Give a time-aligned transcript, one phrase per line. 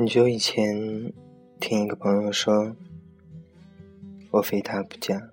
[0.00, 1.12] 很久以前，
[1.60, 2.74] 听一个朋友说，
[4.30, 5.28] 我非他不嫁。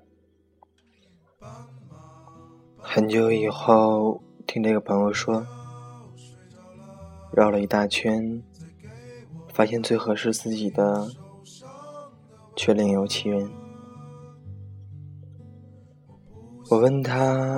[2.78, 5.48] 很久以后，听这个朋友说，
[7.32, 8.44] 绕了一大圈，
[9.54, 11.12] 发现最合适自己的
[12.54, 13.50] 却另有其人。
[16.70, 17.58] 我问他，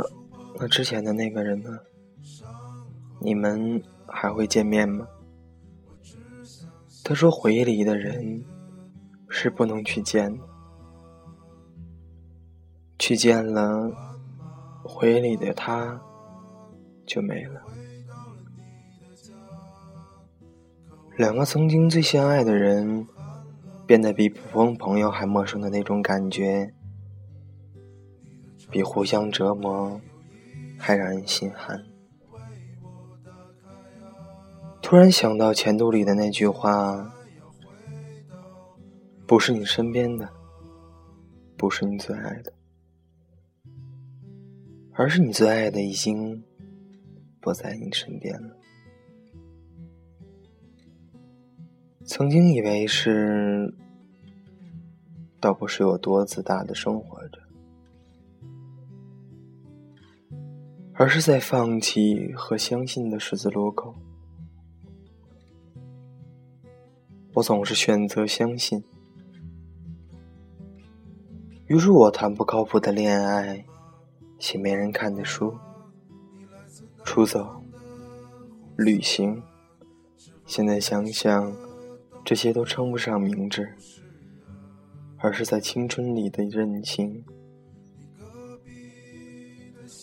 [0.60, 1.72] 那之前的那个人呢？
[3.20, 5.08] 你们还会见面吗？
[7.10, 8.46] 他说：“回忆里的人
[9.30, 10.44] 是不能去见的，
[13.00, 13.92] 去见了，
[14.84, 16.00] 回忆里的他
[17.08, 17.64] 就没了。
[21.18, 23.08] 两个曾经最相爱的人，
[23.88, 26.72] 变得比普通朋友还陌生的那种感觉，
[28.70, 30.00] 比互相折磨
[30.78, 31.84] 还让人心寒。”
[34.90, 37.14] 突然想到前度里的那句话
[39.28, 40.28] ：“不是你身边的，
[41.56, 42.52] 不是你最爱的，
[44.94, 46.44] 而是你最爱的已经
[47.40, 48.58] 不在你身边了。”
[52.04, 53.72] 曾经以为是，
[55.40, 57.40] 倒不是有多自大的生活着，
[60.96, 63.94] 而是在放弃和相信的十字路口。
[67.40, 68.84] 我总是选择相信，
[71.68, 73.66] 于是我谈不靠谱的恋爱，
[74.40, 75.56] 写没人看的书，
[77.06, 77.64] 出走，
[78.76, 79.42] 旅行。
[80.46, 81.56] 现在想想，
[82.26, 83.74] 这些都称不上明智，
[85.20, 87.24] 而是在青春里的任性。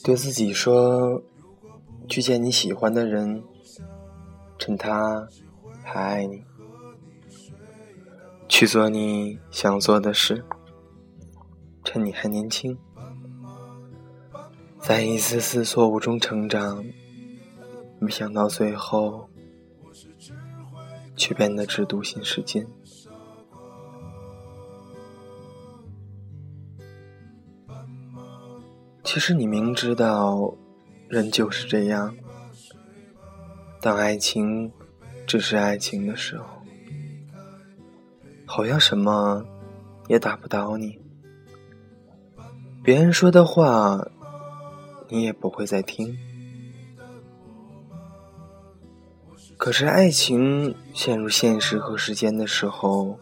[0.03, 1.23] 对自己说，
[2.09, 3.43] 去见你喜欢的人，
[4.59, 5.29] 趁他
[5.83, 6.43] 还爱你。
[8.49, 10.45] 去做你想做的事，
[11.85, 12.79] 趁你还年轻，
[14.79, 16.85] 在一次次错误中成长，
[17.99, 19.29] 没想到最后
[21.17, 22.67] 却变得只独行世间。
[29.03, 30.55] 其实你明知道，
[31.09, 32.17] 人就是这样，
[33.81, 34.73] 当爱情
[35.27, 36.56] 只是爱情的时候。
[38.47, 39.45] 好像什么
[40.09, 40.99] 也打不倒你，
[42.83, 44.09] 别人说的话
[45.09, 46.17] 你也不会再听。
[49.59, 53.19] 可是爱情陷入现实和时间的时候，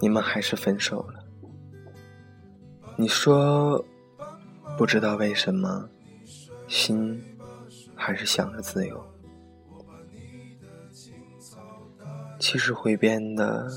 [0.00, 1.22] 你们还是分手了。
[2.96, 3.84] 你说
[4.78, 5.88] 不知道为什么，
[6.66, 7.22] 心
[7.94, 9.04] 还是想着自由。
[12.38, 13.68] 其实会变的。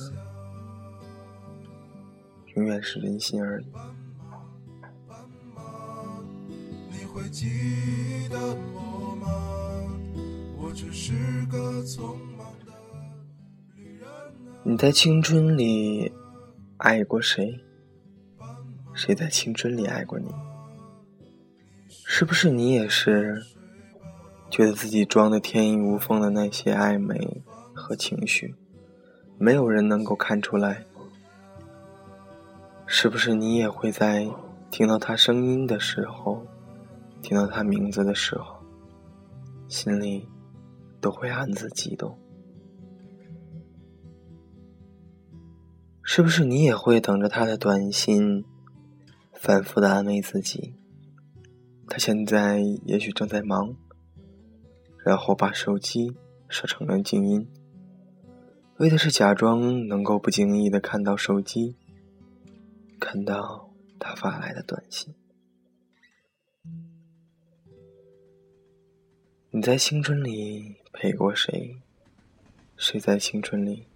[2.58, 3.66] 永远是人心而已。
[14.64, 16.12] 你在青春里
[16.78, 17.60] 爱过谁？
[18.96, 20.34] 谁在青春里爱过你？
[22.06, 23.44] 是不是你也是
[24.50, 27.44] 觉得自己装的天衣无缝的那些暧昧
[27.76, 28.56] 和情绪，
[29.38, 30.87] 没有人能够看出来？
[32.90, 34.26] 是不是你也会在
[34.72, 36.42] 听到他声音的时候，
[37.22, 38.56] 听到他名字的时候，
[39.68, 40.26] 心里
[41.02, 42.18] 都会暗自激动？
[46.02, 48.46] 是不是你也会等着他的短信，
[49.34, 50.74] 反复的安慰自己，
[51.90, 53.76] 他现在也许正在忙，
[55.04, 56.16] 然后把手机
[56.48, 57.46] 设成了静音，
[58.78, 61.76] 为的是假装能够不经意的看到手机。
[63.00, 65.14] 看到他发来的短信，
[69.52, 71.78] 你在青春里陪过谁？
[72.76, 73.88] 谁在青春里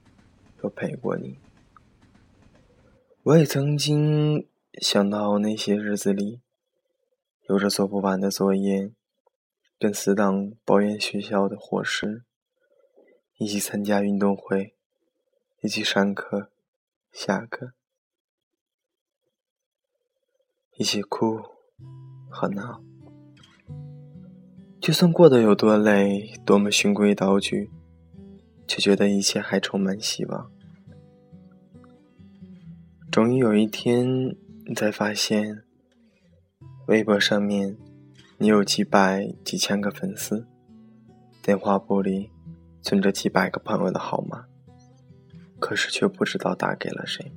[0.64, 1.38] 又陪过你？
[3.24, 4.48] 我也曾经
[4.82, 6.42] 想到那些日子里，
[7.50, 8.92] 有着做不完的作业，
[9.78, 12.24] 跟死党抱怨学校的伙食，
[13.38, 14.76] 一起参加运动会，
[15.62, 16.52] 一起上课、
[17.12, 17.74] 下课。
[20.82, 21.40] 一起哭
[22.28, 22.82] 和闹，
[24.80, 27.70] 就算过得有多累，多么循规蹈矩，
[28.68, 30.52] 却觉得一切还充满希望。
[33.12, 34.36] 终于有一天，
[34.66, 35.62] 你才发现，
[36.88, 37.78] 微博上面
[38.40, 40.48] 你有几百、几千个粉丝，
[41.44, 42.32] 电话簿里
[42.82, 44.46] 存着几百个朋友的号码，
[45.60, 47.32] 可是却不知道打给了谁。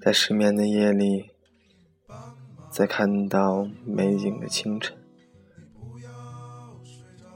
[0.00, 1.33] 在失眠的夜里，
[2.74, 4.96] 在看到美景的清晨，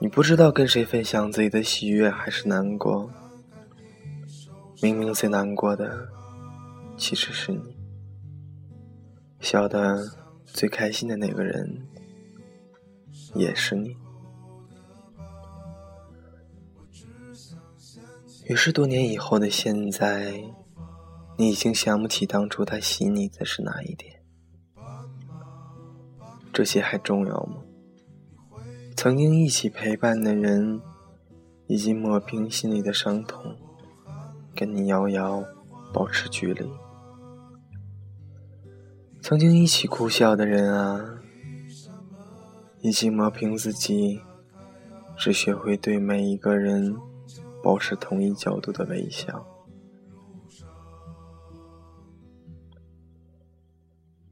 [0.01, 3.09] 你不知道跟谁分享自己的喜悦还是难过。
[4.83, 6.09] 明明最难过的，
[6.97, 7.61] 其实是你；
[9.39, 10.11] 笑得
[10.45, 11.87] 最开心的那个人，
[13.37, 13.97] 也是你。
[18.47, 20.43] 于是多年以后的现在，
[21.37, 24.18] 你已经想不起当初他喜你的是哪一点。
[26.59, 27.63] 这些还重要吗？
[28.97, 30.81] 曾经一起陪伴的人，
[31.69, 33.55] 已经抹平心里的伤痛。
[34.57, 35.45] 跟你遥遥
[35.95, 36.69] 保持距离，
[39.21, 41.21] 曾经一起哭笑的人啊，
[42.81, 44.21] 已经磨平自己，
[45.17, 46.97] 只学会对每一个人
[47.63, 49.47] 保持同一角度的微笑。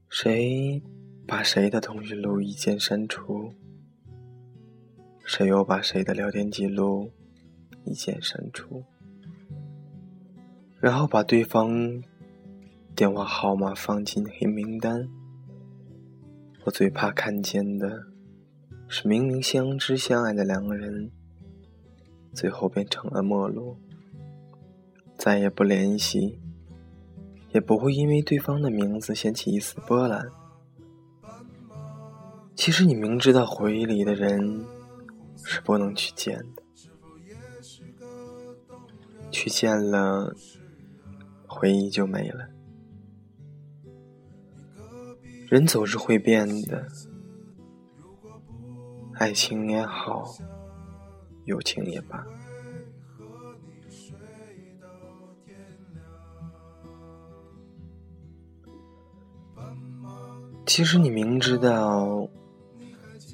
[0.08, 0.82] 谁
[1.26, 3.52] 把谁的通讯录一键删除？
[5.24, 7.10] 谁又把谁的聊天记录
[7.84, 8.84] 一键删除？
[10.78, 12.00] 然后把对方
[12.94, 15.08] 电话号码放进黑名单。
[16.64, 18.04] 我最怕看见的
[18.86, 21.10] 是，明明相知相爱的两个人，
[22.32, 23.76] 最后变成了陌路，
[25.18, 26.38] 再也不联系，
[27.52, 30.24] 也不会因为对方的名字掀起一丝波澜。
[32.66, 34.66] 其实你明知道回忆里的人
[35.44, 36.62] 是不能去见的，
[39.30, 40.34] 去见了。
[41.46, 42.48] 回忆就没了。
[45.48, 46.88] 人总是会变的，
[49.14, 50.34] 爱情也好，
[51.44, 52.26] 友情也罢。
[60.66, 62.28] 其实你明知道，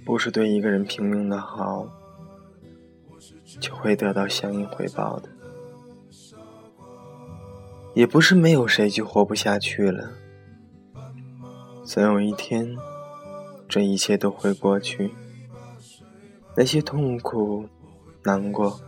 [0.04, 1.86] 不是对一个人拼命的好，
[3.60, 5.28] 就会得到相应回报的。
[7.94, 10.10] 也不是没有谁就活不下去了，
[11.84, 12.76] 总有一天，
[13.68, 15.12] 这一切都会过去。
[16.56, 17.66] 那些痛苦、
[18.24, 18.80] 难过，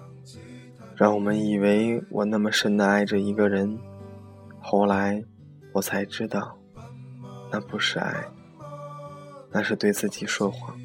[0.94, 3.78] 让我们以为我那么深的爱着一个人，
[4.60, 5.22] 后来
[5.72, 6.58] 我才知道，
[7.50, 8.26] 那不是爱，
[9.50, 10.76] 那是对自己说谎。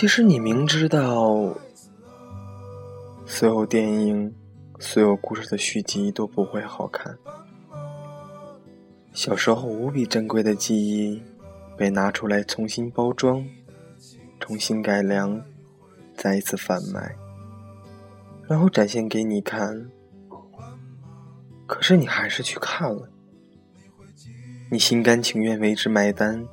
[0.00, 1.54] 其实你明知道。
[3.26, 4.34] 所有电影、
[4.78, 7.18] 所有故事的续集都不会好看。
[9.12, 11.22] 小时候无比珍贵的记忆，
[11.76, 13.44] 被拿出来重新包装、
[14.38, 15.44] 重新改良、
[16.16, 17.14] 再一次贩卖，
[18.48, 19.90] 然后展现给你看。
[21.66, 23.10] 可是你还是去看了，
[24.70, 26.48] 你心甘情愿为之买单，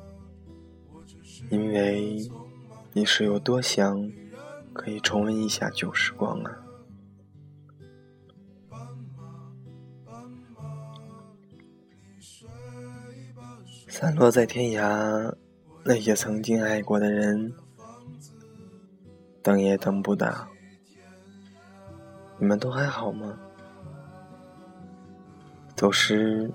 [1.48, 2.30] 因为
[2.98, 4.10] 你是有多想
[4.72, 6.50] 可以重温一下旧时光啊！
[13.86, 15.32] 散落在天涯，
[15.84, 17.54] 那些曾经爱过的人，
[19.42, 20.48] 等也等不到。
[22.40, 23.38] 你们都还好吗？
[25.76, 26.50] 走失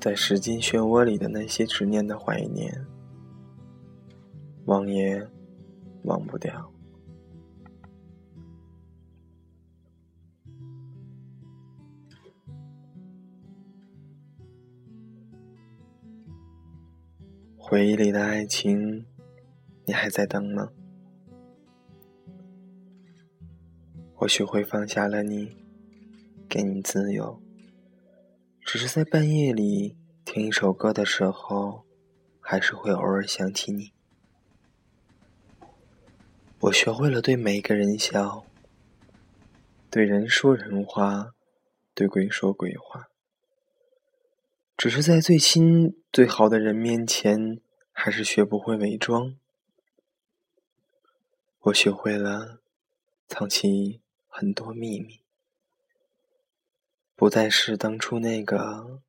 [0.00, 2.84] 在时间漩涡里的那些执念的怀念，
[4.64, 5.24] 忘也
[6.04, 6.72] 忘不掉。
[17.56, 19.06] 回忆里的爱情，
[19.84, 20.70] 你还在等吗？
[24.12, 25.56] 或许会放下了你，
[26.48, 27.40] 给你自由。
[28.62, 31.84] 只是在半夜里听一首歌的时候，
[32.40, 33.92] 还是会偶尔想起你。
[36.64, 38.44] 我学会了对每个人笑，
[39.90, 41.34] 对人说人话，
[41.94, 43.08] 对鬼说鬼话。
[44.76, 47.62] 只是在最亲最好的人面前，
[47.92, 49.34] 还是学不会伪装。
[51.60, 52.60] 我学会了
[53.26, 55.20] 藏起很多秘密，
[57.16, 59.00] 不再是当初那个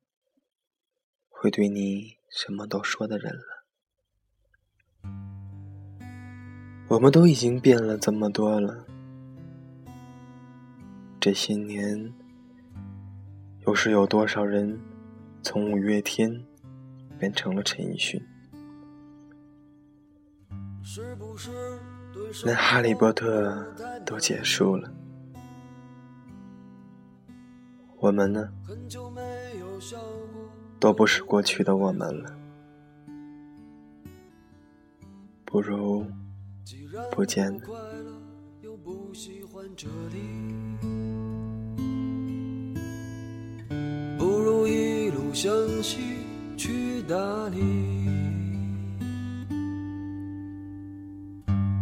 [1.28, 3.61] 会对你什么都说的人了。
[6.88, 8.84] 我们都已经变了这么多了，
[11.18, 12.12] 这些年，
[13.66, 14.78] 又是有多少人？
[15.42, 16.44] 从五月天
[17.18, 18.24] 变成了陈奕迅。
[22.44, 23.74] 连哈利波特
[24.04, 24.92] 都结束了，
[27.98, 28.52] 我们呢？
[30.78, 32.36] 都不是过去的我们了，
[35.44, 36.06] 不如
[37.10, 37.60] 不见了。
[44.18, 45.52] 不如一路向
[45.82, 45.98] 西
[46.56, 47.16] 去大
[47.48, 47.60] 理，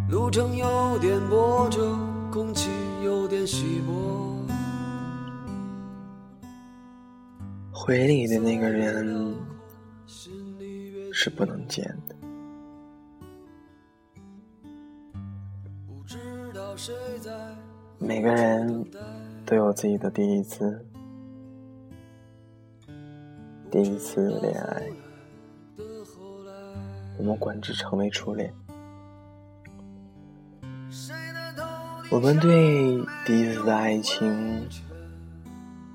[0.08, 1.98] 路程有点波折，
[2.32, 2.70] 空气
[3.04, 4.46] 有点稀薄。
[7.70, 9.36] 回忆里的那个人
[11.12, 11.84] 是不能见
[18.02, 18.84] 每个人
[19.44, 20.82] 都有自己的第一次，
[23.70, 24.82] 第一次恋爱，
[27.18, 28.50] 我们管之成为初恋。
[32.10, 34.66] 我们对第一次的爱情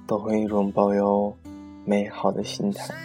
[0.06, 1.36] 都会一种抱有。
[1.88, 2.96] 美好的心态，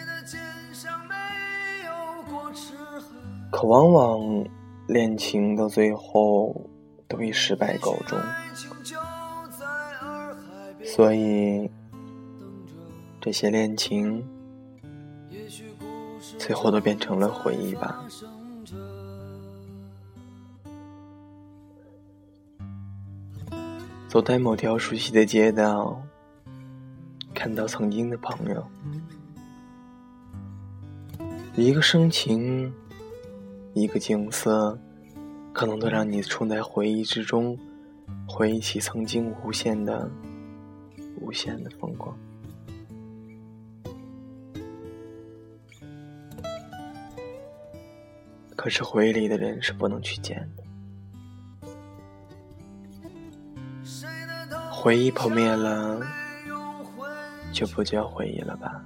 [3.53, 4.47] 可往往
[4.89, 6.67] 恋情到最后
[7.07, 8.19] 都以失败告终，
[11.01, 11.71] 所以
[13.23, 14.23] 这些恋情
[16.39, 18.05] 最后都变成了回忆吧。
[24.09, 26.03] 走在某条熟悉的街道。
[27.33, 28.63] 看到曾经的朋友，
[31.57, 32.71] 一个深情，
[33.73, 34.79] 一个景色，
[35.55, 37.57] 可能都让你处在回忆之中，
[38.29, 40.11] 回忆起曾经无限的、
[41.21, 42.19] 无限的风光。
[48.57, 50.65] 可是回忆里的人是不能去见的，
[54.71, 56.05] 回忆破灭了。
[57.53, 58.81] 就不叫回忆了吧。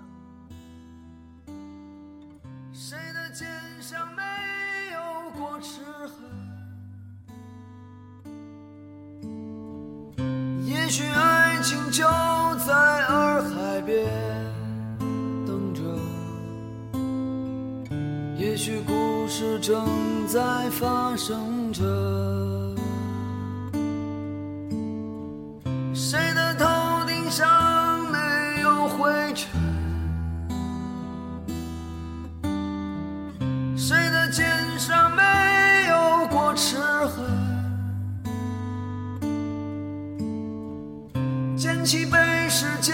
[41.94, 42.92] 起被时间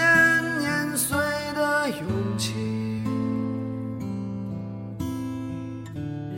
[0.59, 1.17] 碾碎
[1.55, 2.53] 的勇气，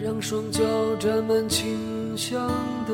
[0.01, 0.63] 让双脚
[0.98, 2.39] 沾满清香
[2.88, 2.93] 的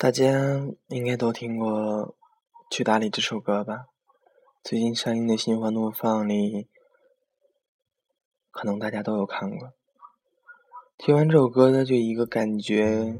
[0.00, 0.24] 大家
[0.88, 1.68] 应该都听过
[2.70, 3.88] 《去大理》这首歌吧？
[4.64, 6.68] 最近上映的新花怒放里，
[8.50, 9.74] 可能大家都有看过。
[10.96, 13.14] 听完这首歌呢，就一个感觉，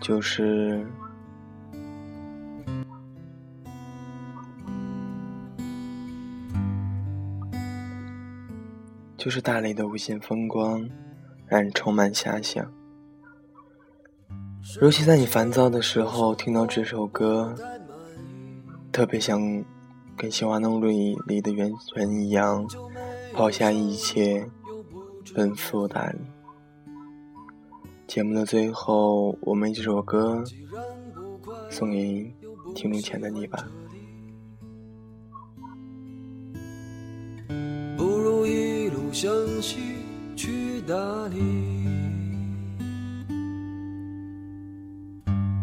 [0.00, 0.86] 就是，
[9.16, 10.88] 就是大理的无限风光，
[11.48, 12.77] 让人充满遐想。
[14.80, 17.54] 尤其在你烦躁的时候，听到这首歌，
[18.92, 19.40] 特别想
[20.16, 22.66] 跟《心花怒里》里的元辰一样，
[23.32, 24.48] 抛下一切，
[25.34, 26.18] 奔赴大理。
[28.06, 30.44] 节目的最后，我们这首歌
[31.70, 32.32] 送给
[32.74, 33.66] 听路前的你吧。
[37.96, 39.78] 不如一路向西
[40.36, 40.94] 去大
[41.28, 41.97] 理。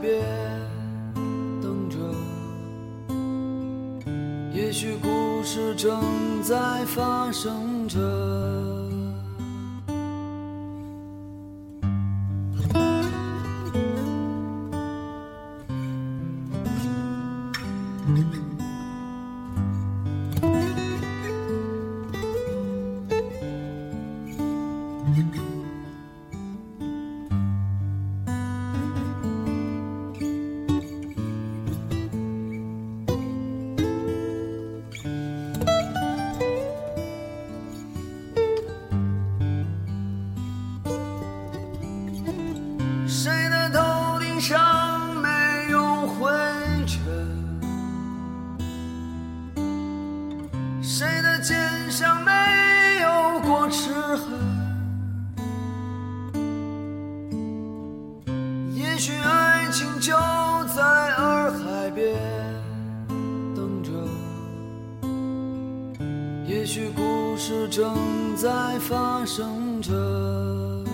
[0.00, 0.22] 别
[1.60, 1.98] 等着
[4.52, 8.79] 也许故事正在发生着。
[66.60, 70.89] 也许故事正在发生着。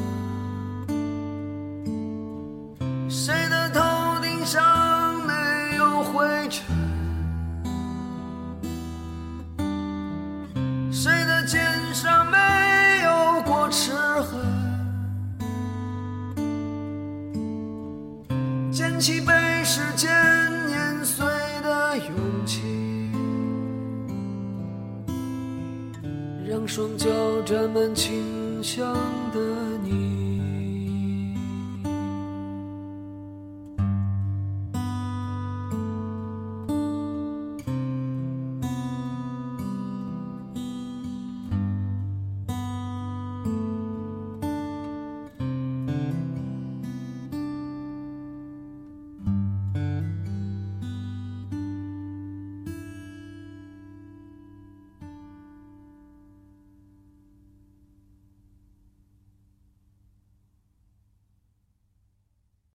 [29.36, 30.15] 的你。